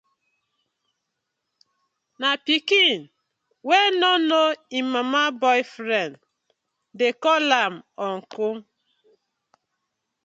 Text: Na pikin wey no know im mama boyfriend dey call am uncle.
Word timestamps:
Na 2.21 2.29
pikin 2.45 2.99
wey 3.67 3.87
no 4.01 4.11
know 4.27 4.47
im 4.77 4.85
mama 4.93 5.23
boyfriend 5.41 6.13
dey 6.97 7.13
call 7.23 7.47
am 7.63 7.73
uncle. 8.09 8.55